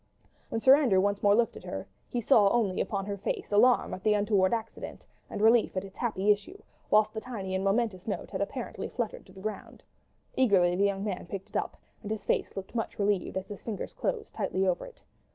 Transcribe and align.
When 0.49 0.59
Sir 0.61 0.75
Andrew 0.75 0.99
once 0.99 1.21
more 1.21 1.35
looked 1.35 1.55
at 1.55 1.63
her, 1.63 1.85
he 2.09 2.17
only 2.31 2.83
saw 2.83 2.97
on 2.97 3.05
her 3.05 3.17
face 3.19 3.51
alarm 3.51 3.93
at 3.93 4.01
the 4.01 4.15
untoward 4.15 4.51
accident 4.51 5.05
and 5.29 5.41
relief 5.43 5.77
at 5.77 5.83
its 5.85 5.95
happy 5.97 6.31
issue; 6.31 6.59
whilst 6.89 7.13
the 7.13 7.21
tiny 7.21 7.53
and 7.53 7.63
momentous 7.63 8.07
note 8.07 8.31
had 8.31 8.41
apparently 8.41 8.87
fluttered 8.87 9.27
to 9.27 9.31
the 9.31 9.41
ground. 9.41 9.83
Eagerly 10.35 10.75
the 10.75 10.85
young 10.85 11.03
man 11.03 11.27
picked 11.27 11.51
it 11.51 11.55
up, 11.55 11.77
and 12.01 12.09
his 12.09 12.25
face 12.25 12.57
looked 12.57 12.73
much 12.73 12.97
relieved, 12.97 13.37
as 13.37 13.45
his 13.47 13.61
fingers 13.61 13.93
closed 13.93 14.33
tightly 14.33 14.65
over 14.67 14.87
it. 14.87 15.03